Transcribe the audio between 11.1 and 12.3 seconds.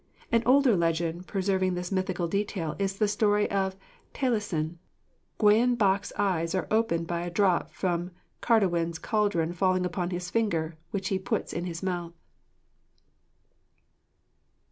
puts in his mouth.